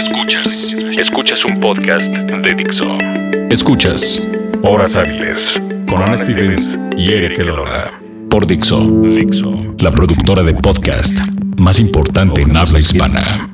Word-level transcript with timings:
Escuchas. 0.00 0.74
Escuchas 0.96 1.44
un 1.44 1.60
podcast 1.60 2.06
de 2.06 2.54
Dixo. 2.54 2.86
Escuchas 3.50 4.26
Horas 4.62 4.96
Hábiles 4.96 5.60
con 5.86 6.00
Ana 6.00 6.16
Stevens 6.16 6.70
y 6.96 7.12
Eric 7.12 7.38
Elola. 7.38 8.00
Por 8.30 8.46
Dixo. 8.46 8.80
Dixo. 8.80 9.74
La 9.78 9.90
productora 9.90 10.42
de 10.42 10.54
podcast 10.54 11.18
más 11.58 11.78
importante 11.78 12.40
en 12.40 12.56
habla 12.56 12.78
hispana. 12.78 13.50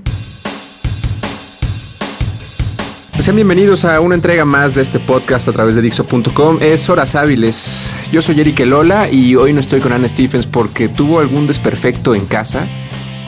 Sean 3.19 3.35
bienvenidos 3.35 3.85
a 3.85 3.99
una 3.99 4.15
entrega 4.15 4.45
más 4.45 4.77
de 4.77 4.83
este 4.83 5.01
podcast 5.01 5.49
a 5.49 5.53
través 5.53 5.75
de 5.75 5.83
Dixo.com. 5.83 6.59
Es 6.61 6.89
Horas 6.89 7.17
Hábiles. 7.17 8.09
Yo 8.13 8.23
soy 8.23 8.41
Eric 8.41 8.61
Elola 8.61 9.11
y 9.11 9.35
hoy 9.35 9.53
no 9.53 9.59
estoy 9.59 9.81
con 9.81 9.93
Ana 9.93 10.07
Stephens 10.07 10.47
porque 10.47 10.89
tuvo 10.89 11.19
algún 11.19 11.49
desperfecto 11.49 12.15
en 12.15 12.25
casa 12.25 12.69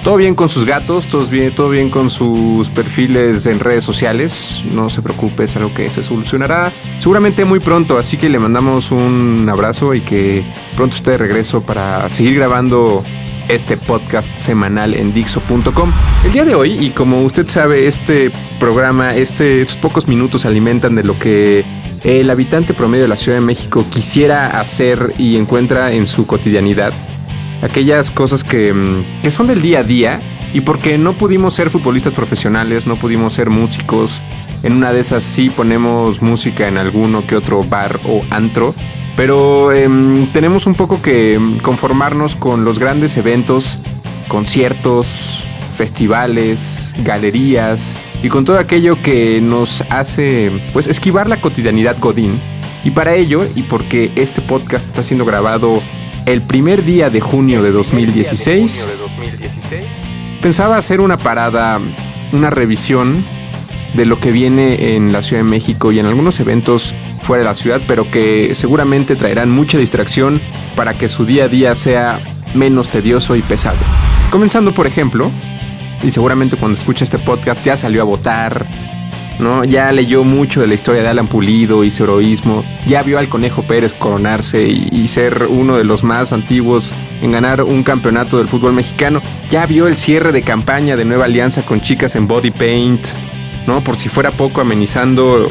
todo 0.08 0.16
bien 0.16 0.34
con 0.34 0.48
sus 0.48 0.64
gatos, 0.64 1.06
todo 1.06 1.26
bien, 1.26 1.54
todo 1.54 1.68
bien 1.68 1.90
con 1.90 2.08
sus 2.08 2.70
perfiles 2.70 3.44
en 3.44 3.60
redes 3.60 3.84
sociales. 3.84 4.62
No 4.72 4.88
se 4.88 5.02
preocupe, 5.02 5.44
es 5.44 5.54
algo 5.54 5.74
que 5.74 5.90
se 5.90 6.02
solucionará 6.02 6.72
seguramente 6.98 7.44
muy 7.44 7.60
pronto. 7.60 7.98
Así 7.98 8.16
que 8.16 8.30
le 8.30 8.38
mandamos 8.38 8.90
un 8.90 9.46
abrazo 9.50 9.92
y 9.92 10.00
que 10.00 10.42
pronto 10.76 10.96
esté 10.96 11.10
de 11.10 11.18
regreso 11.18 11.60
para 11.60 12.08
seguir 12.08 12.36
grabando 12.36 13.04
este 13.50 13.76
podcast 13.76 14.34
semanal 14.34 14.94
en 14.94 15.12
Dixo.com. 15.12 15.92
El 16.24 16.32
día 16.32 16.46
de 16.46 16.54
hoy, 16.54 16.86
y 16.86 16.88
como 16.88 17.22
usted 17.22 17.46
sabe, 17.46 17.86
este 17.86 18.30
programa, 18.58 19.14
este, 19.14 19.60
estos 19.60 19.76
pocos 19.76 20.08
minutos 20.08 20.46
alimentan 20.46 20.94
de 20.94 21.04
lo 21.04 21.18
que 21.18 21.66
el 22.02 22.30
habitante 22.30 22.72
promedio 22.72 23.02
de 23.02 23.08
la 23.08 23.18
Ciudad 23.18 23.36
de 23.36 23.44
México 23.44 23.84
quisiera 23.90 24.58
hacer 24.58 25.12
y 25.18 25.36
encuentra 25.36 25.92
en 25.92 26.06
su 26.06 26.26
cotidianidad 26.26 26.94
aquellas 27.62 28.10
cosas 28.10 28.44
que, 28.44 28.72
mm, 28.72 29.22
que 29.22 29.30
son 29.30 29.46
del 29.46 29.62
día 29.62 29.80
a 29.80 29.84
día 29.84 30.20
y 30.52 30.60
porque 30.60 30.98
no 30.98 31.12
pudimos 31.12 31.54
ser 31.54 31.70
futbolistas 31.70 32.12
profesionales, 32.12 32.86
no 32.86 32.96
pudimos 32.96 33.34
ser 33.34 33.50
músicos. 33.50 34.22
En 34.62 34.72
una 34.72 34.92
de 34.92 35.00
esas 35.00 35.22
sí 35.22 35.50
ponemos 35.50 36.22
música 36.22 36.68
en 36.68 36.78
alguno 36.78 37.26
que 37.26 37.36
otro 37.36 37.62
bar 37.64 38.00
o 38.06 38.22
antro, 38.30 38.74
pero 39.16 39.72
em, 39.72 40.26
tenemos 40.28 40.66
un 40.66 40.74
poco 40.74 41.02
que 41.02 41.38
conformarnos 41.62 42.34
con 42.34 42.64
los 42.64 42.78
grandes 42.78 43.16
eventos, 43.16 43.78
conciertos, 44.28 45.44
festivales, 45.76 46.94
galerías 47.04 47.96
y 48.22 48.28
con 48.28 48.44
todo 48.44 48.58
aquello 48.58 49.00
que 49.00 49.40
nos 49.40 49.82
hace 49.90 50.50
pues 50.72 50.88
esquivar 50.88 51.28
la 51.28 51.40
cotidianidad 51.40 51.96
godín. 52.00 52.38
Y 52.84 52.90
para 52.90 53.14
ello, 53.14 53.46
y 53.54 53.62
porque 53.62 54.10
este 54.16 54.40
podcast 54.40 54.86
está 54.86 55.02
siendo 55.02 55.24
grabado 55.24 55.82
el 56.32 56.42
primer 56.42 56.84
día 56.84 57.08
de 57.08 57.20
junio 57.20 57.62
de 57.62 57.72
2016, 57.72 58.86
pensaba 60.42 60.76
hacer 60.76 61.00
una 61.00 61.18
parada, 61.18 61.80
una 62.32 62.50
revisión 62.50 63.24
de 63.94 64.04
lo 64.04 64.20
que 64.20 64.30
viene 64.30 64.94
en 64.94 65.10
la 65.10 65.22
Ciudad 65.22 65.42
de 65.42 65.48
México 65.48 65.90
y 65.90 65.98
en 65.98 66.04
algunos 66.04 66.38
eventos 66.38 66.94
fuera 67.22 67.44
de 67.44 67.48
la 67.48 67.54
ciudad, 67.54 67.80
pero 67.88 68.10
que 68.10 68.54
seguramente 68.54 69.16
traerán 69.16 69.50
mucha 69.50 69.78
distracción 69.78 70.38
para 70.76 70.92
que 70.92 71.08
su 71.08 71.24
día 71.24 71.44
a 71.44 71.48
día 71.48 71.74
sea 71.74 72.20
menos 72.54 72.90
tedioso 72.90 73.34
y 73.34 73.40
pesado. 73.40 73.78
Comenzando, 74.30 74.74
por 74.74 74.86
ejemplo, 74.86 75.30
y 76.02 76.10
seguramente 76.10 76.56
cuando 76.56 76.78
escucha 76.78 77.04
este 77.04 77.18
podcast 77.18 77.64
ya 77.64 77.78
salió 77.78 78.02
a 78.02 78.04
votar, 78.04 78.66
¿no? 79.38 79.64
Ya 79.64 79.90
leyó 79.92 80.24
mucho 80.24 80.60
de 80.60 80.66
la 80.66 80.74
historia 80.74 81.02
de 81.02 81.08
Alan 81.08 81.28
Pulido 81.28 81.84
y 81.84 81.90
su 81.90 82.04
heroísmo, 82.04 82.64
ya 82.86 83.02
vio 83.02 83.18
al 83.18 83.28
Conejo 83.28 83.62
Pérez 83.62 83.92
coronarse 83.92 84.66
y, 84.66 85.08
ser 85.08 85.46
uno 85.48 85.78
de 85.78 85.84
los 85.84 86.04
más 86.04 86.32
antiguos 86.32 86.92
en 87.22 87.32
ganar 87.32 87.62
un 87.62 87.82
campeonato 87.82 88.38
del 88.38 88.48
fútbol 88.48 88.74
mexicano, 88.74 89.22
ya 89.48 89.64
vio 89.64 89.86
el 89.88 89.96
cierre 89.96 90.32
de 90.32 90.42
campaña 90.42 90.96
de 90.96 91.04
Nueva 91.04 91.24
Alianza 91.24 91.62
con 91.62 91.80
chicas 91.80 92.14
en 92.14 92.28
body 92.28 92.50
paint, 92.50 93.00
¿no? 93.66 93.80
Por 93.80 93.96
si 93.96 94.08
fuera 94.08 94.30
poco 94.30 94.60
amenizando 94.60 95.48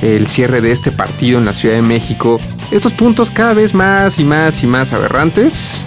el 0.00 0.26
cierre 0.28 0.60
de 0.60 0.70
este 0.70 0.92
partido 0.92 1.38
en 1.38 1.44
la 1.44 1.52
Ciudad 1.52 1.74
de 1.74 1.82
México. 1.82 2.40
Estos 2.70 2.92
puntos 2.92 3.30
cada 3.30 3.52
vez 3.52 3.74
más 3.74 4.20
y 4.20 4.24
más 4.24 4.62
y 4.62 4.66
más 4.66 4.92
aberrantes 4.92 5.84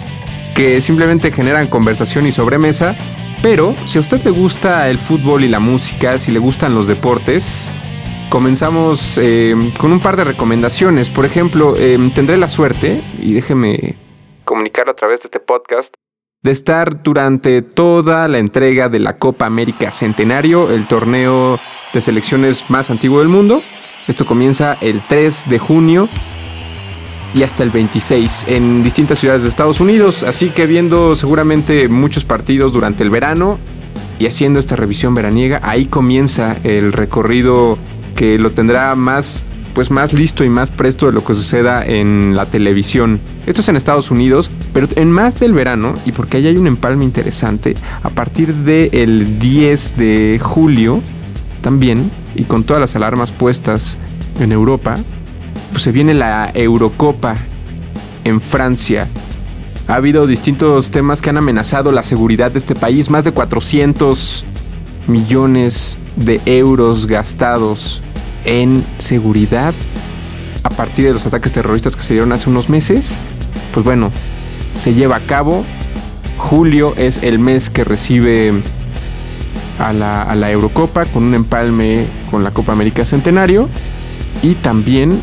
que 0.54 0.80
simplemente 0.80 1.32
generan 1.32 1.66
conversación 1.66 2.26
y 2.26 2.32
sobremesa 2.32 2.94
pero 3.44 3.74
si 3.86 3.98
a 3.98 4.00
usted 4.00 4.24
le 4.24 4.30
gusta 4.30 4.88
el 4.88 4.96
fútbol 4.96 5.44
y 5.44 5.48
la 5.48 5.60
música, 5.60 6.18
si 6.18 6.32
le 6.32 6.38
gustan 6.38 6.74
los 6.74 6.88
deportes, 6.88 7.70
comenzamos 8.30 9.18
eh, 9.18 9.54
con 9.78 9.92
un 9.92 10.00
par 10.00 10.16
de 10.16 10.24
recomendaciones. 10.24 11.10
Por 11.10 11.26
ejemplo, 11.26 11.74
eh, 11.76 11.98
tendré 12.14 12.38
la 12.38 12.48
suerte, 12.48 13.02
y 13.20 13.34
déjeme 13.34 13.96
comunicarlo 14.46 14.92
a 14.92 14.96
través 14.96 15.20
de 15.20 15.26
este 15.26 15.40
podcast, 15.40 15.92
de 16.42 16.50
estar 16.52 17.02
durante 17.02 17.60
toda 17.60 18.28
la 18.28 18.38
entrega 18.38 18.88
de 18.88 19.00
la 19.00 19.18
Copa 19.18 19.44
América 19.44 19.90
Centenario, 19.90 20.70
el 20.70 20.86
torneo 20.86 21.60
de 21.92 22.00
selecciones 22.00 22.70
más 22.70 22.90
antiguo 22.90 23.18
del 23.18 23.28
mundo. 23.28 23.60
Esto 24.08 24.24
comienza 24.24 24.78
el 24.80 25.02
3 25.06 25.50
de 25.50 25.58
junio 25.58 26.08
y 27.34 27.42
hasta 27.42 27.62
el 27.62 27.70
26 27.70 28.46
en 28.48 28.82
distintas 28.82 29.18
ciudades 29.18 29.42
de 29.42 29.48
Estados 29.48 29.80
Unidos. 29.80 30.22
Así 30.22 30.50
que 30.50 30.66
viendo 30.66 31.16
seguramente 31.16 31.88
muchos 31.88 32.24
partidos 32.24 32.72
durante 32.72 33.02
el 33.02 33.10
verano 33.10 33.58
y 34.18 34.26
haciendo 34.26 34.60
esta 34.60 34.76
revisión 34.76 35.14
veraniega, 35.14 35.60
ahí 35.62 35.86
comienza 35.86 36.56
el 36.62 36.92
recorrido 36.92 37.78
que 38.14 38.38
lo 38.38 38.52
tendrá 38.52 38.94
más 38.94 39.42
pues 39.74 39.90
más 39.90 40.12
listo 40.12 40.44
y 40.44 40.48
más 40.48 40.70
presto 40.70 41.06
de 41.06 41.12
lo 41.12 41.24
que 41.24 41.34
suceda 41.34 41.84
en 41.84 42.36
la 42.36 42.46
televisión. 42.46 43.20
Esto 43.44 43.60
es 43.60 43.68
en 43.68 43.74
Estados 43.74 44.12
Unidos, 44.12 44.48
pero 44.72 44.86
en 44.94 45.10
más 45.10 45.40
del 45.40 45.52
verano, 45.52 45.94
y 46.06 46.12
porque 46.12 46.36
ahí 46.36 46.46
hay 46.46 46.56
un 46.56 46.68
empalme 46.68 47.04
interesante, 47.04 47.74
a 48.04 48.08
partir 48.10 48.54
del 48.54 49.40
10 49.40 49.96
de 49.96 50.40
julio, 50.40 51.02
también, 51.60 52.08
y 52.36 52.44
con 52.44 52.62
todas 52.62 52.80
las 52.80 52.94
alarmas 52.94 53.32
puestas 53.32 53.98
en 54.38 54.52
Europa, 54.52 54.96
pues 55.74 55.82
se 55.82 55.90
viene 55.90 56.14
la 56.14 56.52
Eurocopa 56.54 57.34
en 58.22 58.40
Francia. 58.40 59.08
Ha 59.88 59.96
habido 59.96 60.24
distintos 60.28 60.92
temas 60.92 61.20
que 61.20 61.30
han 61.30 61.36
amenazado 61.36 61.90
la 61.90 62.04
seguridad 62.04 62.52
de 62.52 62.58
este 62.58 62.76
país. 62.76 63.10
Más 63.10 63.24
de 63.24 63.32
400 63.32 64.44
millones 65.08 65.98
de 66.14 66.40
euros 66.46 67.08
gastados 67.08 68.02
en 68.44 68.84
seguridad 68.98 69.74
a 70.62 70.70
partir 70.70 71.06
de 71.06 71.12
los 71.12 71.26
ataques 71.26 71.50
terroristas 71.50 71.96
que 71.96 72.04
se 72.04 72.14
dieron 72.14 72.30
hace 72.30 72.48
unos 72.48 72.68
meses. 72.68 73.18
Pues 73.72 73.84
bueno, 73.84 74.12
se 74.74 74.94
lleva 74.94 75.16
a 75.16 75.20
cabo. 75.26 75.64
Julio 76.38 76.94
es 76.96 77.20
el 77.24 77.40
mes 77.40 77.68
que 77.68 77.82
recibe 77.82 78.52
a 79.80 79.92
la, 79.92 80.22
a 80.22 80.36
la 80.36 80.52
Eurocopa 80.52 81.04
con 81.06 81.24
un 81.24 81.34
empalme 81.34 82.06
con 82.30 82.44
la 82.44 82.52
Copa 82.52 82.70
América 82.70 83.04
Centenario. 83.04 83.68
Y 84.40 84.54
también 84.54 85.18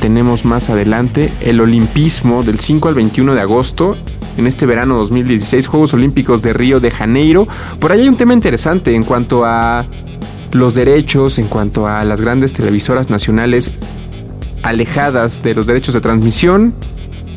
tenemos 0.00 0.44
más 0.44 0.70
adelante 0.70 1.30
el 1.40 1.60
Olimpismo 1.60 2.42
del 2.42 2.58
5 2.58 2.88
al 2.88 2.94
21 2.94 3.34
de 3.34 3.40
agosto. 3.40 3.96
En 4.36 4.46
este 4.46 4.64
verano 4.64 4.96
2016, 4.96 5.66
Juegos 5.66 5.92
Olímpicos 5.92 6.42
de 6.42 6.52
Río 6.52 6.80
de 6.80 6.90
Janeiro. 6.90 7.46
Por 7.78 7.92
ahí 7.92 8.00
hay 8.00 8.08
un 8.08 8.16
tema 8.16 8.32
interesante 8.32 8.94
en 8.94 9.04
cuanto 9.04 9.44
a 9.44 9.86
los 10.52 10.74
derechos, 10.74 11.38
en 11.38 11.46
cuanto 11.46 11.86
a 11.86 12.04
las 12.04 12.22
grandes 12.22 12.52
televisoras 12.54 13.10
nacionales 13.10 13.72
alejadas 14.62 15.42
de 15.42 15.54
los 15.54 15.66
derechos 15.66 15.94
de 15.94 16.00
transmisión. 16.00 16.74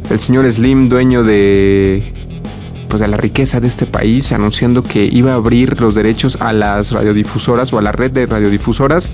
El 0.09 0.19
señor 0.19 0.49
Slim, 0.51 0.87
dueño 0.89 1.23
de 1.23 2.13
pues 2.87 3.01
de 3.01 3.07
la 3.07 3.17
riqueza 3.17 3.59
de 3.59 3.67
este 3.67 3.87
país, 3.87 4.31
anunciando 4.31 4.83
que 4.83 5.03
iba 5.05 5.31
a 5.31 5.35
abrir 5.35 5.81
los 5.81 5.95
derechos 5.95 6.37
a 6.39 6.53
las 6.53 6.91
radiodifusoras 6.91 7.73
o 7.73 7.79
a 7.79 7.81
la 7.81 7.91
red 7.91 8.11
de 8.11 8.27
radiodifusoras 8.27 9.09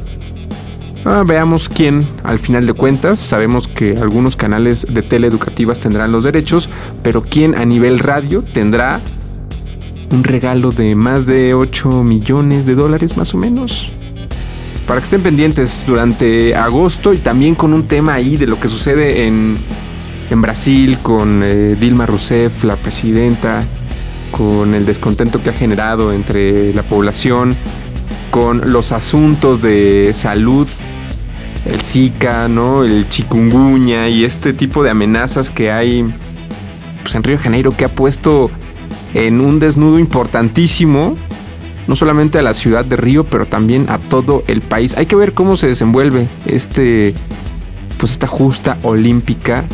Ah, 1.05 1.23
veamos 1.25 1.69
quién, 1.69 2.05
al 2.23 2.39
final 2.39 2.65
de 2.65 2.73
cuentas, 2.73 3.19
sabemos 3.19 3.69
que 3.69 3.97
algunos 3.97 4.35
canales 4.35 4.85
de 4.89 5.01
teleeducativas 5.01 5.79
tendrán 5.79 6.11
los 6.11 6.25
derechos, 6.25 6.69
pero 7.03 7.21
quién 7.21 7.55
a 7.55 7.63
nivel 7.63 7.99
radio 7.99 8.43
tendrá 8.53 8.99
un 10.11 10.23
regalo 10.25 10.71
de 10.71 10.95
más 10.95 11.25
de 11.25 11.53
8 11.53 12.03
millones 12.03 12.65
de 12.65 12.75
dólares 12.75 13.15
más 13.15 13.33
o 13.33 13.37
menos. 13.37 13.89
Para 14.87 14.99
que 14.99 15.05
estén 15.05 15.21
pendientes 15.21 15.85
durante 15.87 16.53
agosto 16.55 17.13
y 17.13 17.17
también 17.17 17.55
con 17.55 17.73
un 17.73 17.83
tema 17.83 18.15
ahí 18.15 18.35
de 18.35 18.47
lo 18.47 18.59
que 18.59 18.67
sucede 18.67 19.25
en, 19.25 19.57
en 20.29 20.41
Brasil 20.41 20.97
con 21.01 21.41
eh, 21.43 21.77
Dilma 21.79 22.07
Rousseff, 22.07 22.65
la 22.65 22.75
presidenta, 22.75 23.63
con 24.31 24.73
el 24.73 24.85
descontento 24.85 25.41
que 25.41 25.51
ha 25.51 25.53
generado 25.53 26.11
entre 26.11 26.73
la 26.73 26.83
población, 26.83 27.55
con 28.31 28.71
los 28.71 28.91
asuntos 28.91 29.61
de 29.61 30.11
salud 30.13 30.67
el 31.65 31.81
Zika, 31.81 32.47
¿no? 32.47 32.83
El 32.83 33.07
chikungunya 33.09 34.07
y 34.07 34.23
este 34.23 34.53
tipo 34.53 34.83
de 34.83 34.89
amenazas 34.89 35.49
que 35.49 35.71
hay 35.71 36.13
pues, 37.03 37.15
en 37.15 37.23
Río 37.23 37.37
de 37.37 37.43
Janeiro 37.43 37.75
que 37.75 37.85
ha 37.85 37.89
puesto 37.89 38.51
en 39.13 39.41
un 39.41 39.59
desnudo 39.59 39.99
importantísimo 39.99 41.17
no 41.87 41.95
solamente 41.95 42.37
a 42.37 42.43
la 42.43 42.53
ciudad 42.53 42.85
de 42.85 42.95
Río, 42.97 43.23
pero 43.23 43.47
también 43.47 43.87
a 43.89 43.97
todo 43.97 44.43
el 44.45 44.61
país. 44.61 44.95
Hay 44.95 45.07
que 45.07 45.15
ver 45.15 45.33
cómo 45.33 45.57
se 45.57 45.65
desenvuelve 45.65 46.27
este 46.45 47.15
pues 47.97 48.11
esta 48.11 48.27
justa 48.27 48.77
olímpica 48.83 49.65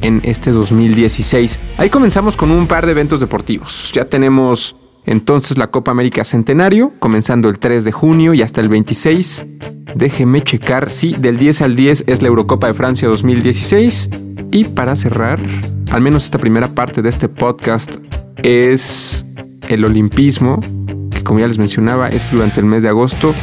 en 0.00 0.22
este 0.24 0.52
2016. 0.52 1.58
Ahí 1.76 1.90
comenzamos 1.90 2.36
con 2.36 2.50
un 2.50 2.66
par 2.66 2.86
de 2.86 2.92
eventos 2.92 3.20
deportivos. 3.20 3.92
Ya 3.94 4.06
tenemos 4.06 4.74
Entonces 5.06 5.58
la 5.58 5.68
Copa 5.68 5.90
América 5.90 6.24
Centenario, 6.24 6.92
comenzando 6.98 7.48
el 7.48 7.58
3 7.58 7.84
de 7.84 7.92
junio 7.92 8.34
y 8.34 8.42
hasta 8.42 8.60
el 8.60 8.68
26. 8.68 9.46
Déjeme 9.94 10.42
checar, 10.42 10.90
sí, 10.90 11.16
del 11.18 11.36
10 11.36 11.62
al 11.62 11.76
10 11.76 12.04
es 12.06 12.22
la 12.22 12.28
Eurocopa 12.28 12.66
de 12.66 12.74
Francia 12.74 13.08
2016. 13.08 14.10
Y 14.52 14.64
para 14.64 14.96
cerrar, 14.96 15.40
al 15.90 16.00
menos 16.00 16.24
esta 16.24 16.38
primera 16.38 16.68
parte 16.68 17.02
de 17.02 17.08
este 17.08 17.28
podcast 17.28 17.96
es 18.42 19.24
el 19.68 19.84
olimpismo, 19.84 20.60
que 21.10 21.22
como 21.22 21.40
ya 21.40 21.46
les 21.46 21.58
mencionaba 21.58 22.08
es 22.08 22.30
durante 22.30 22.60
el 22.60 22.66
mes 22.66 22.82
de 22.82 22.88
agosto, 22.88 23.34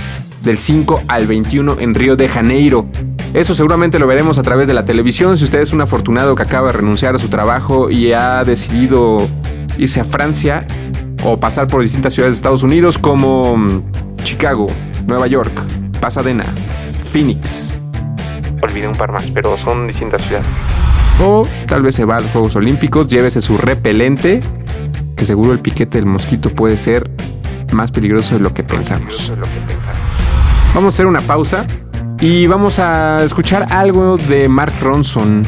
del 0.43 0.59
5 0.59 1.01
al 1.07 1.27
21 1.27 1.77
en 1.79 1.93
Río 1.93 2.15
de 2.15 2.27
Janeiro. 2.27 2.87
Eso 3.33 3.53
seguramente 3.53 3.99
lo 3.99 4.07
veremos 4.07 4.37
a 4.37 4.43
través 4.43 4.67
de 4.67 4.73
la 4.73 4.85
televisión. 4.85 5.37
Si 5.37 5.43
usted 5.43 5.59
es 5.59 5.73
un 5.73 5.81
afortunado 5.81 6.35
que 6.35 6.43
acaba 6.43 6.67
de 6.67 6.73
renunciar 6.73 7.15
a 7.15 7.19
su 7.19 7.27
trabajo 7.27 7.89
y 7.89 8.13
ha 8.13 8.43
decidido 8.43 9.27
irse 9.77 9.99
a 9.99 10.05
Francia 10.05 10.65
o 11.29 11.37
pasar 11.37 11.67
por 11.67 11.81
distintas 11.81 12.13
ciudades 12.13 12.35
de 12.35 12.37
Estados 12.37 12.63
Unidos 12.63 12.97
como 12.97 13.57
mm, 13.57 13.83
Chicago, 14.23 14.67
Nueva 15.05 15.27
York, 15.27 15.51
Pasadena, 15.99 16.45
Phoenix. 17.11 17.73
Olvidé 18.61 18.87
un 18.87 18.95
par 18.95 19.11
más, 19.11 19.25
pero 19.33 19.57
son 19.57 19.87
distintas 19.87 20.23
ciudades. 20.23 20.47
O 21.21 21.45
tal 21.67 21.81
vez 21.81 21.95
se 21.95 22.05
va 22.05 22.17
a 22.17 22.21
los 22.21 22.31
Juegos 22.31 22.55
Olímpicos, 22.55 23.09
llévese 23.09 23.41
su 23.41 23.57
repelente, 23.57 24.41
que 25.17 25.25
seguro 25.25 25.51
el 25.51 25.59
piquete 25.59 25.97
del 25.97 26.05
mosquito 26.05 26.49
puede 26.49 26.77
ser 26.77 27.09
más 27.73 27.91
peligroso 27.91 28.35
de 28.35 28.39
lo 28.39 28.53
que 28.53 28.63
pensamos. 28.63 29.33
Vamos 30.73 30.93
a 30.93 30.95
hacer 30.95 31.07
una 31.07 31.21
pausa 31.21 31.67
y 32.21 32.47
vamos 32.47 32.79
a 32.79 33.21
escuchar 33.23 33.67
algo 33.69 34.15
de 34.15 34.47
Mark 34.47 34.75
Ronson. 34.81 35.45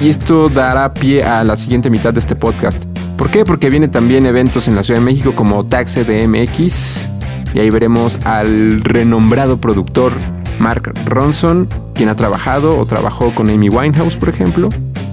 Y 0.00 0.08
esto 0.08 0.48
dará 0.48 0.94
pie 0.94 1.22
a 1.24 1.44
la 1.44 1.56
siguiente 1.56 1.90
mitad 1.90 2.14
de 2.14 2.20
este 2.20 2.34
podcast. 2.34 2.93
¿Por 3.16 3.30
qué? 3.30 3.44
Porque 3.44 3.70
viene 3.70 3.88
también 3.88 4.26
eventos 4.26 4.68
en 4.68 4.74
la 4.74 4.82
Ciudad 4.82 5.00
de 5.00 5.06
México 5.06 5.34
como 5.34 5.64
Taxe 5.64 6.04
de 6.04 6.26
MX. 6.26 7.08
Y 7.54 7.60
ahí 7.60 7.70
veremos 7.70 8.18
al 8.24 8.80
renombrado 8.80 9.58
productor 9.58 10.12
Mark 10.58 10.92
Ronson, 11.06 11.68
quien 11.94 12.08
ha 12.08 12.16
trabajado 12.16 12.78
o 12.78 12.86
trabajó 12.86 13.34
con 13.34 13.48
Amy 13.50 13.68
Winehouse, 13.68 14.16
por 14.16 14.28
ejemplo, 14.28 14.68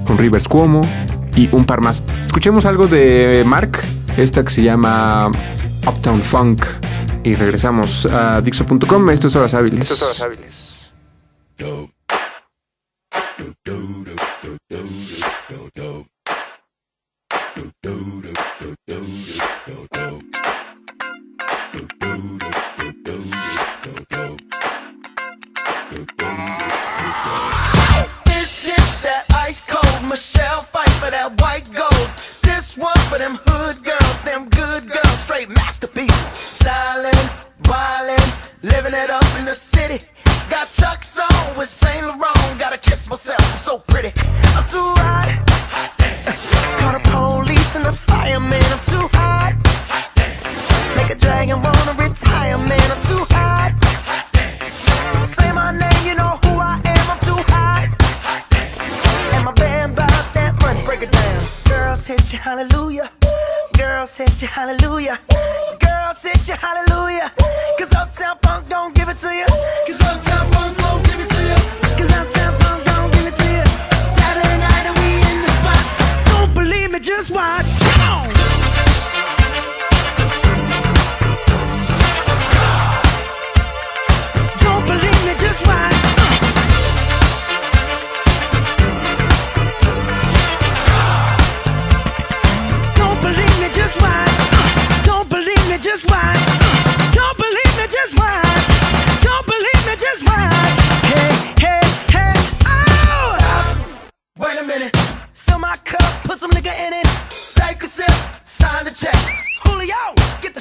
con 0.05 0.17
Rivers 0.17 0.47
Cuomo 0.47 0.81
y 1.35 1.49
un 1.51 1.65
par 1.65 1.81
más. 1.81 2.03
Escuchemos 2.23 2.65
algo 2.65 2.87
de 2.87 3.43
Mark, 3.45 3.79
esta 4.17 4.43
que 4.43 4.49
se 4.49 4.63
llama 4.63 5.29
Uptown 5.87 6.21
Funk. 6.21 6.65
Y 7.23 7.35
regresamos 7.35 8.07
a 8.07 8.41
Dixo.com. 8.41 9.09
Esto 9.11 9.27
es 9.27 9.35
Horas 9.35 9.53
Hábiles. 9.53 9.81
Esto 9.81 9.93
es 9.93 10.01
Horas 10.01 10.21
Hábiles. 10.21 11.90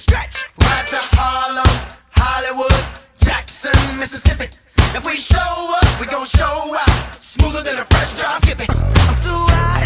Stretch. 0.00 0.44
Right 0.61 0.87
to 0.87 0.97
Harlem, 1.12 1.69
Hollywood, 2.12 2.85
Jackson, 3.20 3.76
Mississippi. 3.99 4.49
If 4.97 5.05
we 5.05 5.17
show 5.17 5.52
up, 5.76 6.00
we 6.00 6.06
gon' 6.06 6.25
show 6.25 6.75
out. 6.75 7.14
Smoother 7.14 7.62
than 7.62 7.79
a 7.79 7.85
fresh 7.85 8.14
drop. 8.17 8.38
Skip 8.43 8.61
it. 8.61 8.70
I'm 8.70 9.17
too 9.20 9.43
hot. 9.52 9.85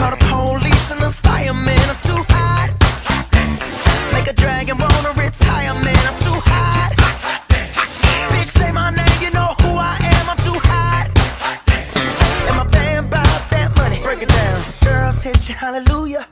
Call 0.00 0.10
the 0.16 0.20
police 0.32 0.90
and 0.92 1.00
the 1.00 1.12
fireman. 1.12 1.78
I'm 1.92 2.00
too 2.08 2.22
hot. 2.32 2.70
Make 4.12 4.28
a 4.28 4.32
dragon 4.32 4.78
wanna 4.78 5.12
retire, 5.12 5.74
man. 5.84 6.02
I'm 6.08 6.18
too 6.24 6.40
hot. 6.48 6.92
Bitch, 8.32 8.48
say 8.48 8.72
my 8.72 8.90
name, 8.90 9.18
you 9.20 9.30
know 9.30 9.52
who 9.60 9.76
I 9.76 9.94
am. 10.00 10.24
I'm 10.32 10.40
too 10.40 10.58
hot. 10.70 11.06
And 12.48 12.56
my 12.56 12.64
band 12.64 13.10
bought 13.10 13.44
that 13.50 13.76
money. 13.76 14.00
Break 14.00 14.22
it 14.22 14.30
down. 14.30 14.56
Girls 14.82 15.22
hit 15.22 15.48
you, 15.48 15.54
hallelujah. 15.54 16.26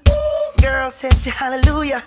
Girls 0.62 1.00
hit 1.00 1.26
you, 1.26 1.32
hallelujah. 1.32 2.02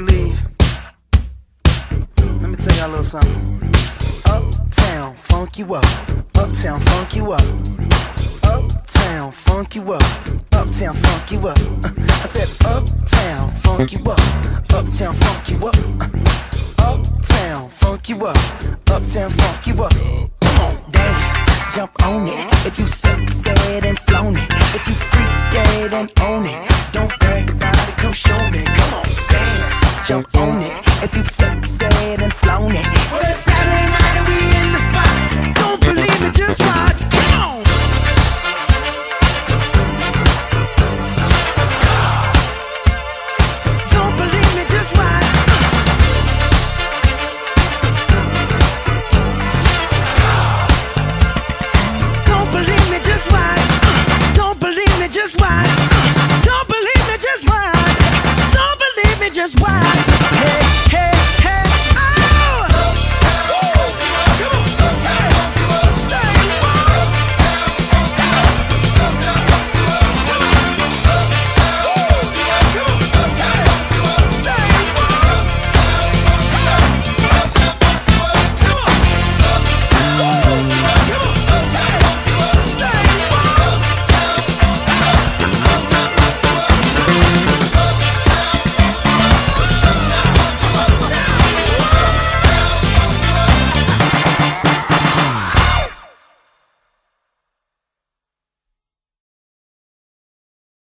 Leave, 0.00 0.40
let 2.40 2.48
me 2.48 2.56
tell 2.56 2.74
y'all 2.78 2.88
a 2.88 2.90
little 2.90 3.04
something. 3.04 3.60
Uptown, 4.24 5.14
funk 5.16 5.58
you 5.58 5.74
up. 5.74 5.84
Uptown, 6.38 6.80
funk 6.80 7.16
you 7.16 7.32
up. 7.32 7.42
Uptown, 8.42 9.30
funk 9.30 9.76
you 9.76 9.92
up. 9.92 10.02
Uptown, 10.52 10.94
funk 10.94 11.32
you 11.32 11.48
up. 11.48 11.58
I 11.84 12.24
said, 12.24 12.66
Uptown, 12.66 13.52
funk 13.56 13.92
you 13.92 13.98
up. 14.10 14.18
Uptown, 14.72 15.14
funk 15.14 15.50
you 15.50 15.66
up. 15.66 15.76
Uptown, 16.78 17.68
funk 17.68 18.08
you 18.08 18.24
up. 18.24 18.36
Uptown, 18.90 19.30
funk 19.30 19.66
you 19.66 19.84
up. 19.84 19.92
Come 20.40 20.60
on, 20.60 20.90
dance, 20.92 21.74
jump 21.74 22.02
on 22.06 22.26
it. 22.26 22.66
If 22.66 22.78
you 22.78 22.86
sexed 22.86 23.46
and 23.46 23.98
flown 23.98 24.34
it. 24.34 24.48
If 24.74 24.88
you 24.88 24.94
freak 24.94 25.52
dead 25.52 25.92
and 25.92 26.10
own 26.22 26.46
it. 26.46 26.70
Don't 26.92 27.12
brag 27.20 27.50
about 27.50 27.88
it, 27.88 27.96
come 27.98 28.12
show 28.14 28.50
me 28.50 28.79
jump 30.10 30.36
on 30.38 30.60
it. 30.60 31.04
If 31.04 31.14
you 31.14 31.24
sexy. 31.24 32.09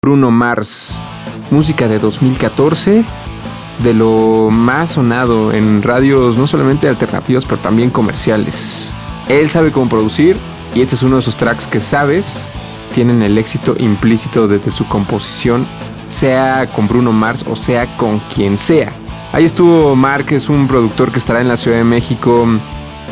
Bruno 0.07 0.31
Mars, 0.31 1.01
música 1.51 1.89
de 1.89 1.99
2014, 1.99 3.05
de 3.83 3.93
lo 3.93 4.51
más 4.53 4.93
sonado 4.93 5.53
en 5.53 5.83
radios 5.83 6.39
no 6.39 6.47
solamente 6.47 6.89
alternativas, 6.89 7.45
pero 7.45 7.61
también 7.61 7.91
comerciales. 7.91 8.93
Él 9.29 9.51
sabe 9.51 9.73
cómo 9.73 9.89
producir 9.89 10.37
y 10.77 10.81
este 10.81 10.95
es 10.95 11.03
uno 11.03 11.17
de 11.17 11.23
esos 11.23 11.37
tracks 11.37 11.67
que 11.67 11.81
sabes 11.81 12.49
tienen 12.95 13.21
el 13.21 13.37
éxito 13.37 13.75
implícito 13.79 14.47
desde 14.47 14.71
su 14.71 14.87
composición, 14.87 15.67
sea 16.07 16.71
con 16.73 16.87
Bruno 16.87 17.11
Mars 17.11 17.45
o 17.51 17.57
sea 17.57 17.97
con 17.97 18.21
quien 18.33 18.59
sea. 18.59 18.93
Ahí 19.33 19.45
estuvo 19.45 19.97
es 20.31 20.49
un 20.49 20.69
productor 20.69 21.11
que 21.11 21.19
estará 21.19 21.41
en 21.41 21.49
la 21.49 21.57
Ciudad 21.57 21.79
de 21.79 21.85
México 21.85 22.47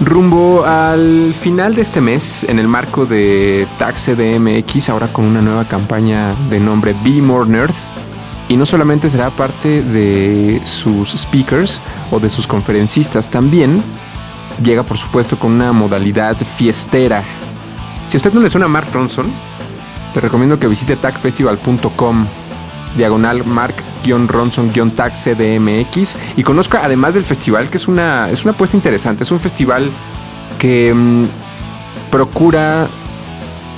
rumbo 0.01 0.65
al 0.65 1.35
final 1.35 1.75
de 1.75 1.83
este 1.83 2.01
mes 2.01 2.45
en 2.45 2.61
el 2.61 2.69
marco 2.69 3.05
de 3.05 3.64
Tax 3.79 4.07
CDMX, 4.07 4.89
ahora 4.89 5.09
con 5.09 5.25
una 5.25 5.41
nueva 5.41 5.67
campaña 5.67 6.35
de 6.51 6.61
nombre 6.61 6.95
Be 7.05 7.21
More 7.21 7.49
Nerd. 7.49 7.75
Y 8.49 8.57
no 8.57 8.67
solamente 8.67 9.09
será 9.09 9.31
parte 9.31 9.83
de 9.83 10.61
sus 10.65 11.13
speakers 11.13 11.81
o 12.11 12.21
de 12.21 12.29
sus 12.29 12.47
conferencistas, 12.47 13.31
también 13.31 13.83
llega 14.63 14.83
por 14.83 14.99
supuesto 14.99 15.39
con 15.39 15.53
una 15.53 15.73
modalidad 15.73 16.37
fiestera. 16.37 17.23
Si 18.09 18.17
a 18.17 18.19
usted 18.19 18.33
no 18.33 18.41
le 18.41 18.51
suena 18.51 18.69
Mark 18.69 18.89
Ronson, 18.93 19.27
te 20.13 20.21
recomiendo 20.21 20.59
que 20.59 20.69
visite 20.69 20.97
tagfestival.com 20.97 22.27
diagonal 22.97 23.45
mark-ronson-tag 23.45 25.13
cdmx 25.15 26.17
y 26.37 26.43
conozca 26.43 26.85
además 26.85 27.15
del 27.15 27.25
festival 27.25 27.69
que 27.69 27.79
es 27.79 27.89
una, 27.89 28.31
es 28.31 28.45
una 28.45 28.53
apuesta 28.53 28.77
interesante, 28.77 29.25
es 29.25 29.31
un 29.33 29.41
festival 29.41 29.91
que 30.59 30.95
mm, 30.95 31.25
procura 32.11 32.89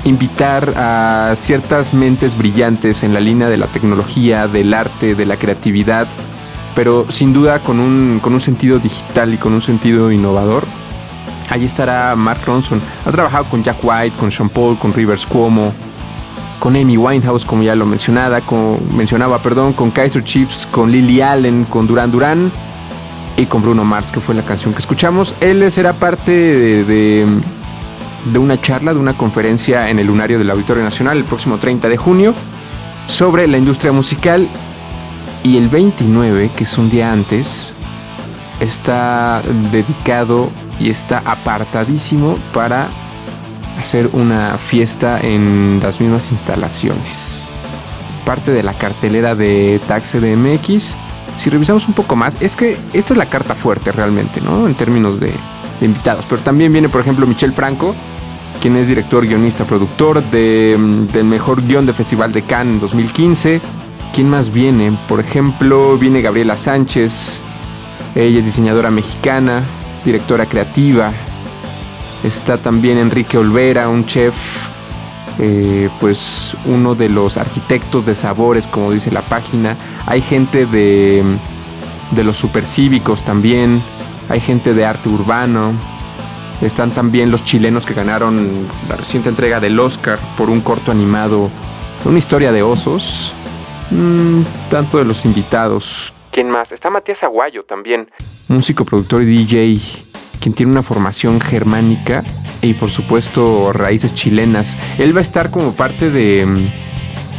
invitar 0.06 0.72
a 0.76 1.32
ciertas 1.34 1.92
mentes 1.92 2.38
brillantes 2.38 3.02
en 3.02 3.12
la 3.12 3.20
línea 3.20 3.48
de 3.48 3.56
la 3.56 3.66
tecnología, 3.66 4.46
del 4.46 4.72
arte, 4.72 5.14
de 5.16 5.26
la 5.26 5.36
creatividad, 5.36 6.06
pero 6.76 7.06
sin 7.10 7.32
duda 7.32 7.58
con 7.60 7.80
un, 7.80 8.20
con 8.22 8.32
un 8.32 8.40
sentido 8.40 8.78
digital 8.78 9.34
y 9.34 9.36
con 9.36 9.52
un 9.52 9.62
sentido 9.62 10.12
innovador. 10.12 10.64
Allí 11.50 11.64
estará 11.64 12.14
Mark 12.16 12.40
Ronson. 12.46 12.80
Ha 13.04 13.10
trabajado 13.10 13.44
con 13.44 13.62
Jack 13.62 13.78
White, 13.82 14.16
con 14.18 14.30
Sean 14.30 14.48
Paul, 14.48 14.78
con 14.78 14.92
Rivers 14.92 15.26
Cuomo, 15.26 15.72
con 16.60 16.76
Amy 16.76 16.96
Winehouse, 16.96 17.44
como 17.44 17.62
ya 17.62 17.74
lo 17.74 17.86
mencionaba, 17.86 18.40
con, 18.40 18.78
mencionaba, 18.96 19.38
perdón, 19.42 19.72
con 19.72 19.90
Kaiser 19.90 20.22
Chiefs, 20.22 20.68
con 20.70 20.90
Lily 20.90 21.20
Allen, 21.20 21.64
con 21.64 21.86
Duran 21.86 22.10
Duran 22.10 22.52
y 23.36 23.46
con 23.46 23.62
Bruno 23.62 23.84
Mars, 23.84 24.10
que 24.10 24.20
fue 24.20 24.34
la 24.34 24.42
canción 24.42 24.72
que 24.72 24.78
escuchamos. 24.78 25.34
Él 25.40 25.70
será 25.70 25.92
parte 25.92 26.30
de, 26.30 26.84
de, 26.84 27.26
una 28.38 28.60
charla, 28.60 28.92
de 28.92 29.00
una 29.00 29.16
conferencia 29.16 29.88
en 29.90 29.98
el 29.98 30.06
Lunario 30.06 30.38
del 30.38 30.50
Auditorio 30.50 30.82
Nacional 30.82 31.18
el 31.18 31.24
próximo 31.24 31.58
30 31.58 31.88
de 31.88 31.96
junio 31.96 32.34
sobre 33.06 33.46
la 33.46 33.58
industria 33.58 33.92
musical. 33.92 34.48
Y 35.42 35.56
el 35.58 35.68
29, 35.68 36.50
que 36.56 36.64
es 36.64 36.76
un 36.76 36.90
día 36.90 37.12
antes, 37.12 37.72
está 38.60 39.42
dedicado 39.70 40.50
y 40.80 40.90
está 40.90 41.22
apartadísimo 41.24 42.36
para 42.52 42.88
hacer 43.80 44.10
una 44.12 44.58
fiesta 44.58 45.20
en 45.20 45.78
las 45.82 46.00
mismas 46.00 46.32
instalaciones. 46.32 47.44
Parte 48.24 48.50
de 48.50 48.62
la 48.62 48.72
cartelera 48.72 49.34
de 49.36 49.80
Taxe 49.86 50.20
de 50.20 50.34
MX. 50.34 50.96
Si 51.36 51.50
revisamos 51.50 51.86
un 51.86 51.94
poco 51.94 52.16
más, 52.16 52.36
es 52.40 52.56
que 52.56 52.76
esta 52.92 53.14
es 53.14 53.18
la 53.18 53.26
carta 53.26 53.54
fuerte 53.54 53.92
realmente, 53.92 54.40
¿no? 54.40 54.66
En 54.66 54.74
términos 54.74 55.20
de, 55.20 55.32
invitados. 55.80 56.24
Pero 56.28 56.42
también 56.42 56.72
viene, 56.72 56.88
por 56.88 57.00
ejemplo, 57.00 57.26
Michel 57.26 57.52
Franco, 57.52 57.94
quien 58.60 58.76
es 58.76 58.88
director, 58.88 59.26
guionista, 59.26 59.64
productor 59.64 60.22
de, 60.30 60.76
del 61.12 61.24
mejor 61.24 61.66
guion 61.66 61.86
de 61.86 61.92
Festival 61.92 62.32
de 62.32 62.42
Cannes 62.42 62.74
en 62.74 62.80
2015. 62.80 63.60
¿Quién 64.14 64.30
más 64.30 64.52
viene? 64.52 64.96
Por 65.08 65.20
ejemplo, 65.20 65.98
viene 65.98 66.22
Gabriela 66.22 66.56
Sánchez. 66.56 67.42
Ella 68.14 68.38
es 68.38 68.46
diseñadora 68.46 68.90
mexicana, 68.90 69.62
directora 70.04 70.46
creativa, 70.46 71.12
Está 72.24 72.58
también 72.58 72.98
Enrique 72.98 73.38
Olvera, 73.38 73.88
un 73.88 74.04
chef, 74.04 74.34
eh, 75.38 75.88
pues 76.00 76.56
uno 76.64 76.94
de 76.94 77.08
los 77.08 77.36
arquitectos 77.36 78.04
de 78.04 78.16
sabores, 78.16 78.66
como 78.66 78.90
dice 78.90 79.12
la 79.12 79.22
página. 79.22 79.76
Hay 80.06 80.22
gente 80.22 80.66
de, 80.66 81.22
de 82.10 82.24
los 82.24 82.36
supercívicos 82.36 83.22
también. 83.22 83.80
Hay 84.28 84.40
gente 84.40 84.74
de 84.74 84.84
arte 84.84 85.08
urbano. 85.08 85.72
Están 86.60 86.90
también 86.90 87.30
los 87.30 87.44
chilenos 87.44 87.84
que 87.84 87.94
ganaron 87.94 88.66
la 88.88 88.96
reciente 88.96 89.28
entrega 89.28 89.60
del 89.60 89.78
Oscar 89.78 90.18
por 90.36 90.48
un 90.48 90.60
corto 90.60 90.90
animado, 90.90 91.50
una 92.04 92.18
historia 92.18 92.50
de 92.52 92.62
osos. 92.62 93.34
Mm, 93.90 94.42
tanto 94.70 94.98
de 94.98 95.04
los 95.04 95.24
invitados. 95.24 96.12
¿Quién 96.32 96.50
más? 96.50 96.72
Está 96.72 96.90
Matías 96.90 97.22
Aguayo 97.22 97.64
también, 97.64 98.10
músico, 98.48 98.84
productor 98.84 99.22
y 99.22 99.26
DJ 99.26 100.06
quien 100.46 100.54
tiene 100.54 100.72
una 100.72 100.82
formación 100.82 101.40
germánica 101.40 102.22
y 102.62 102.74
por 102.74 102.90
supuesto 102.90 103.72
raíces 103.72 104.14
chilenas. 104.14 104.76
Él 104.98 105.14
va 105.14 105.18
a 105.18 105.22
estar 105.22 105.50
como 105.50 105.72
parte 105.72 106.10
de, 106.10 106.46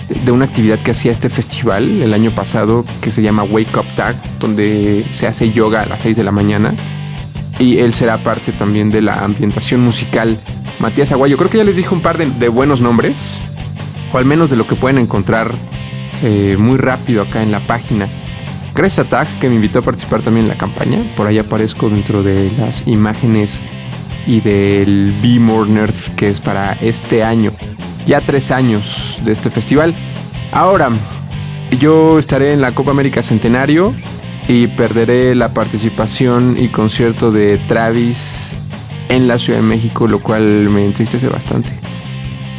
de 0.09 0.31
una 0.31 0.45
actividad 0.45 0.79
que 0.79 0.91
hacía 0.91 1.11
este 1.11 1.29
festival 1.29 2.01
el 2.01 2.13
año 2.13 2.31
pasado 2.31 2.85
que 3.01 3.11
se 3.11 3.21
llama 3.21 3.43
Wake 3.43 3.77
Up 3.77 3.85
Tag, 3.95 4.15
donde 4.39 5.05
se 5.09 5.27
hace 5.27 5.51
yoga 5.51 5.81
a 5.81 5.85
las 5.85 6.01
6 6.01 6.15
de 6.17 6.23
la 6.23 6.31
mañana. 6.31 6.73
Y 7.59 7.79
él 7.79 7.93
será 7.93 8.17
parte 8.17 8.51
también 8.51 8.91
de 8.91 9.01
la 9.01 9.23
ambientación 9.23 9.81
musical. 9.81 10.37
Matías 10.79 11.11
Aguayo, 11.11 11.37
creo 11.37 11.49
que 11.49 11.57
ya 11.57 11.63
les 11.63 11.75
dije 11.75 11.93
un 11.93 12.01
par 12.01 12.17
de, 12.17 12.47
buenos 12.49 12.81
nombres, 12.81 13.39
o 14.13 14.17
al 14.17 14.25
menos 14.25 14.49
de 14.49 14.55
lo 14.55 14.67
que 14.67 14.75
pueden 14.75 14.99
encontrar 14.99 15.51
eh, 16.23 16.55
muy 16.57 16.77
rápido 16.77 17.23
acá 17.23 17.41
en 17.41 17.51
la 17.51 17.59
página. 17.61 18.07
Gracias 18.75 19.11
a 19.11 19.25
que 19.41 19.49
me 19.49 19.55
invitó 19.55 19.79
a 19.79 19.81
participar 19.81 20.21
también 20.21 20.45
en 20.45 20.49
la 20.49 20.57
campaña. 20.57 20.99
Por 21.15 21.25
ahí 21.25 21.39
aparezco 21.39 21.89
dentro 21.89 22.21
de 22.21 22.51
las 22.59 22.87
imágenes 22.87 23.59
y 24.27 24.39
del 24.39 25.13
Be 25.21 25.39
More 25.39 25.69
Nerd 25.69 25.95
que 26.15 26.27
es 26.27 26.39
para 26.39 26.73
este 26.73 27.23
año. 27.23 27.51
Ya 28.05 28.21
tres 28.21 28.51
años 28.51 29.06
de 29.23 29.31
este 29.31 29.49
festival. 29.49 29.93
Ahora, 30.51 30.89
yo 31.79 32.19
estaré 32.19 32.53
en 32.53 32.61
la 32.61 32.71
Copa 32.73 32.91
América 32.91 33.21
Centenario 33.21 33.93
y 34.47 34.67
perderé 34.67 35.35
la 35.35 35.53
participación 35.53 36.55
y 36.57 36.69
concierto 36.69 37.31
de 37.31 37.57
Travis 37.67 38.55
en 39.09 39.27
la 39.27 39.37
Ciudad 39.37 39.59
de 39.59 39.65
México, 39.65 40.07
lo 40.07 40.19
cual 40.19 40.69
me 40.69 40.85
entristece 40.85 41.27
bastante. 41.27 41.69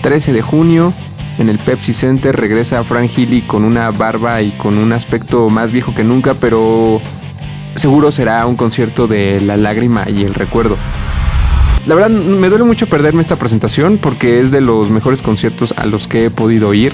13 0.02 0.32
de 0.32 0.42
junio, 0.42 0.92
en 1.38 1.48
el 1.48 1.58
Pepsi 1.58 1.94
Center 1.94 2.34
regresa 2.34 2.84
Frank 2.84 3.10
Healy 3.16 3.42
con 3.42 3.64
una 3.64 3.90
barba 3.90 4.42
y 4.42 4.50
con 4.52 4.76
un 4.76 4.92
aspecto 4.92 5.48
más 5.50 5.70
viejo 5.70 5.94
que 5.94 6.04
nunca, 6.04 6.34
pero 6.34 7.00
seguro 7.74 8.12
será 8.12 8.44
un 8.46 8.56
concierto 8.56 9.06
de 9.06 9.40
la 9.40 9.56
lágrima 9.56 10.08
y 10.08 10.24
el 10.24 10.34
recuerdo. 10.34 10.76
La 11.86 11.94
verdad 11.94 12.10
me 12.10 12.48
duele 12.48 12.64
mucho 12.64 12.86
perderme 12.86 13.22
esta 13.22 13.36
presentación 13.36 13.98
porque 13.98 14.40
es 14.40 14.50
de 14.50 14.60
los 14.60 14.90
mejores 14.90 15.22
conciertos 15.22 15.72
a 15.76 15.86
los 15.86 16.06
que 16.06 16.26
he 16.26 16.30
podido 16.30 16.74
ir 16.74 16.92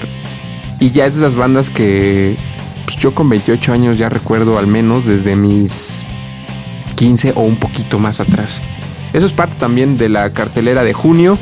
y 0.79 0.91
ya 0.91 1.05
es 1.05 1.15
de 1.15 1.21
esas 1.21 1.35
bandas 1.35 1.69
que 1.69 2.37
pues, 2.85 2.97
yo 2.97 3.13
con 3.13 3.27
28 3.29 3.73
años 3.73 3.97
ya 3.97 4.09
recuerdo 4.09 4.57
al 4.57 4.67
menos 4.67 5.05
desde 5.05 5.35
mis 5.35 6.05
15 6.95 7.33
o 7.35 7.41
un 7.41 7.57
poquito 7.57 7.99
más 7.99 8.19
atrás. 8.19 8.61
Eso 9.13 9.25
es 9.25 9.31
parte 9.31 9.55
también 9.57 9.97
de 9.97 10.09
la 10.09 10.29
cartelera 10.31 10.83
de 10.83 10.93
junio 10.93 11.37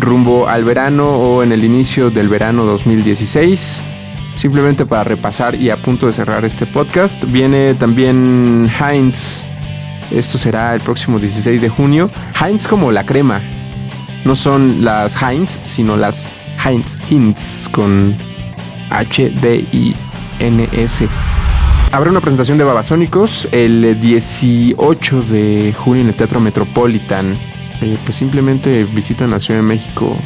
rumbo 0.00 0.48
al 0.48 0.64
verano 0.64 1.10
o 1.10 1.42
en 1.42 1.52
el 1.52 1.64
inicio 1.64 2.10
del 2.10 2.28
verano 2.28 2.64
2016. 2.64 3.82
Simplemente 4.34 4.86
para 4.86 5.04
repasar 5.04 5.54
y 5.54 5.70
a 5.70 5.76
punto 5.76 6.06
de 6.06 6.12
cerrar 6.12 6.44
este 6.44 6.66
podcast, 6.66 7.24
viene 7.24 7.74
también 7.74 8.70
Heinz. 8.80 9.44
Esto 10.10 10.38
será 10.38 10.74
el 10.74 10.80
próximo 10.80 11.18
16 11.18 11.60
de 11.60 11.68
junio. 11.68 12.10
Heinz 12.40 12.66
como 12.66 12.90
la 12.92 13.04
crema. 13.04 13.40
No 14.24 14.34
son 14.36 14.84
las 14.84 15.20
Heinz, 15.22 15.60
sino 15.64 15.96
las 15.96 16.26
Heinz 16.64 16.98
Hints 17.08 17.68
con 17.70 18.14
H-D-I-N-S. 18.90 19.98
Habrá 21.92 22.10
una 22.10 22.20
presentación 22.20 22.58
de 22.58 22.64
Babasónicos 22.64 23.48
el 23.50 24.00
18 24.00 25.22
de 25.22 25.74
junio 25.76 26.02
en 26.02 26.08
el 26.08 26.14
Teatro 26.14 26.38
Metropolitan 26.40 27.36
eh, 27.80 27.96
pues 28.04 28.16
simplemente 28.16 28.84
visitan 28.84 29.30
la 29.30 29.40
Ciudad 29.40 29.60
de 29.60 29.66
México 29.66 30.16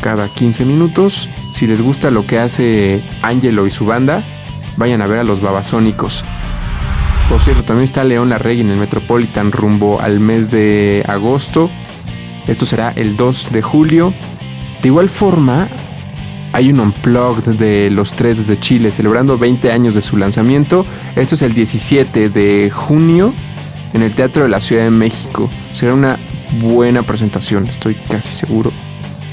cada 0.00 0.28
15 0.28 0.64
minutos. 0.64 1.28
Si 1.52 1.66
les 1.66 1.82
gusta 1.82 2.10
lo 2.10 2.26
que 2.26 2.38
hace 2.38 3.02
Angelo 3.22 3.66
y 3.66 3.70
su 3.70 3.84
banda, 3.84 4.22
vayan 4.76 5.02
a 5.02 5.06
ver 5.06 5.20
a 5.20 5.24
los 5.24 5.40
babasónicos. 5.40 6.24
Por 7.28 7.40
cierto, 7.40 7.64
también 7.64 7.84
está 7.84 8.04
León 8.04 8.28
Larregui 8.28 8.60
en 8.60 8.70
el 8.70 8.78
Metropolitan 8.78 9.50
rumbo 9.50 10.00
al 10.00 10.20
mes 10.20 10.50
de 10.50 11.04
agosto. 11.08 11.70
Esto 12.46 12.66
será 12.66 12.92
el 12.94 13.16
2 13.16 13.52
de 13.52 13.62
julio. 13.62 14.12
De 14.82 14.88
igual 14.88 15.08
forma, 15.08 15.68
hay 16.52 16.70
un 16.70 16.78
unplugged 16.78 17.54
de 17.54 17.90
los 17.90 18.12
tres 18.12 18.46
de 18.46 18.60
Chile 18.60 18.90
celebrando 18.90 19.38
20 19.38 19.72
años 19.72 19.94
de 19.94 20.02
su 20.02 20.16
lanzamiento. 20.16 20.84
Esto 21.16 21.34
es 21.34 21.42
el 21.42 21.54
17 21.54 22.28
de 22.28 22.70
junio 22.70 23.32
en 23.94 24.02
el 24.02 24.14
Teatro 24.14 24.42
de 24.42 24.50
la 24.50 24.60
Ciudad 24.60 24.84
de 24.84 24.90
México. 24.90 25.50
Será 25.72 25.94
una 25.94 26.18
buena 26.60 27.02
presentación, 27.02 27.66
estoy 27.66 27.94
casi 27.94 28.34
seguro 28.34 28.70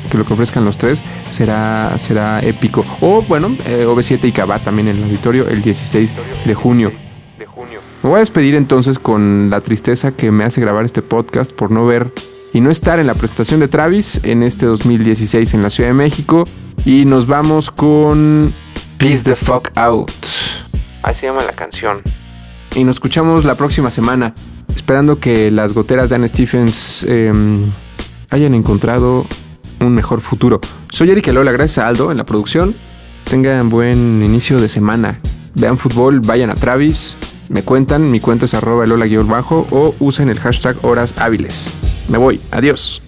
que 0.10 0.18
lo 0.18 0.26
que 0.26 0.34
ofrezcan 0.34 0.66
los 0.66 0.78
tres 0.78 1.02
será, 1.30 1.94
será 1.98 2.40
épico. 2.40 2.86
O 3.02 3.22
bueno, 3.22 3.56
eh, 3.66 3.86
OV7 3.88 4.26
y 4.26 4.32
Cabá 4.32 4.60
también 4.60 4.88
en 4.88 4.98
el 4.98 5.04
auditorio 5.04 5.48
el 5.48 5.62
16 5.62 6.14
de 6.46 6.54
junio. 6.54 6.92
Me 8.04 8.10
voy 8.10 8.18
a 8.18 8.20
despedir 8.22 8.56
entonces 8.56 8.98
con 8.98 9.52
la 9.52 9.62
tristeza 9.62 10.12
que 10.12 10.32
me 10.32 10.44
hace 10.44 10.60
grabar 10.60 10.86
este 10.86 11.04
podcast 11.04 11.52
por 11.52 11.70
no 11.70 11.86
ver 11.86 12.12
y 12.52 12.60
no 12.60 12.72
estar 12.72 13.00
en 13.00 13.06
la 13.06 13.14
presentación 13.14 13.60
de 13.60 13.68
Travis 13.68 14.20
en 14.24 14.42
este 14.42 14.66
2016 14.66 15.54
en 15.54 15.62
la 15.62 15.70
Ciudad 15.70 15.92
de 15.92 15.94
México. 15.94 16.48
Y 16.84 17.06
nos 17.06 17.28
vamos 17.28 17.70
con 17.70 18.52
Peace 18.98 19.24
the 19.24 19.36
Fuck 19.36 19.70
Out. 19.76 20.10
Así 21.04 21.20
se 21.20 21.26
llama 21.28 21.44
la 21.44 21.54
canción. 21.54 22.02
Y 22.76 22.84
nos 22.86 22.96
escuchamos 22.96 23.46
la 23.46 23.54
próxima 23.54 23.92
semana, 23.92 24.34
esperando 24.74 25.20
que 25.20 25.52
las 25.52 25.74
goteras 25.74 26.10
de 26.10 26.16
Anne 26.16 26.28
Stephens 26.28 27.06
em, 27.08 27.72
hayan 28.32 28.56
encontrado 28.56 29.28
un 29.80 29.94
mejor 29.94 30.22
futuro. 30.22 30.60
Soy 30.90 31.12
Eric 31.12 31.28
Lola, 31.28 31.52
gracias 31.52 31.78
a 31.78 31.88
Aldo 31.88 32.10
en 32.10 32.18
la 32.18 32.26
producción. 32.26 32.74
Tengan 33.26 33.70
buen 33.70 34.24
inicio 34.24 34.60
de 34.60 34.70
semana. 34.70 35.20
Vean 35.54 35.78
fútbol, 35.78 36.20
vayan 36.22 36.50
a 36.50 36.56
Travis, 36.56 37.16
me 37.52 37.64
cuentan, 37.64 38.10
mi 38.10 38.20
cuenta 38.20 38.46
es 38.46 38.54
arroba 38.54 38.86
elola-bajo 38.86 39.68
o 39.72 39.94
usen 40.00 40.30
el 40.30 40.40
hashtag 40.40 40.78
horas 40.84 41.14
hábiles. 41.18 41.72
Me 42.10 42.18
voy, 42.18 42.40
adiós. 42.52 43.02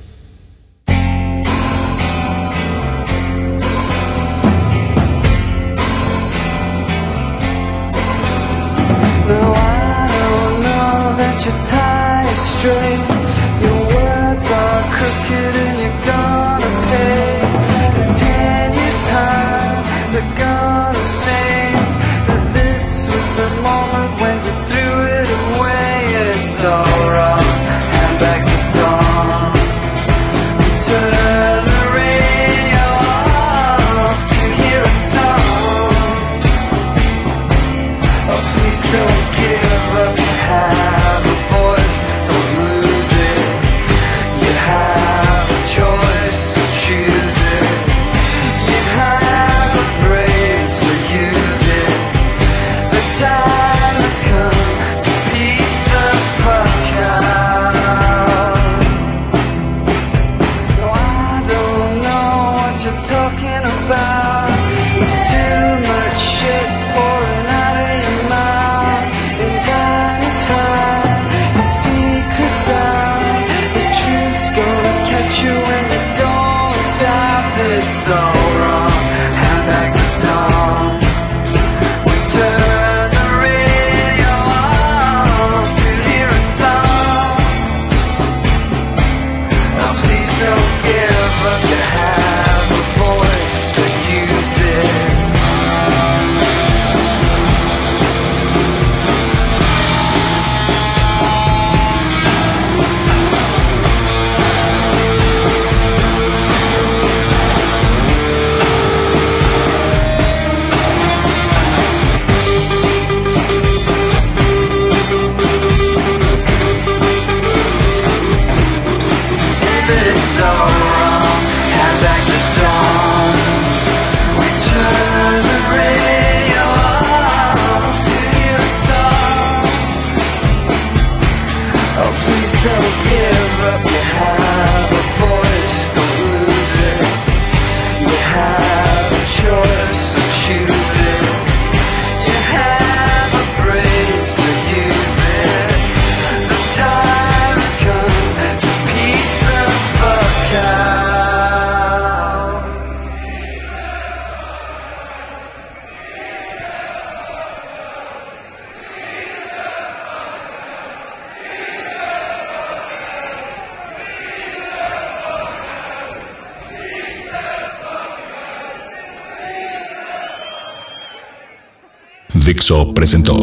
Dixo 172.53 172.93
presentó 172.93 173.33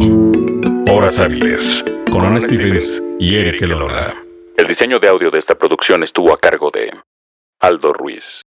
Horas 0.89 1.19
Hábiles 1.19 1.83
con 2.13 2.23
Ana 2.23 2.39
Stevens 2.39 2.93
y 3.19 3.35
Eric 3.35 3.61
Elola. 3.61 4.15
El 4.55 4.67
diseño 4.67 4.99
de 4.99 5.09
audio 5.09 5.29
de 5.29 5.37
esta 5.37 5.53
producción 5.53 6.01
estuvo 6.01 6.31
a 6.31 6.39
cargo 6.39 6.71
de 6.71 6.93
Aldo 7.59 7.91
Ruiz. 7.91 8.40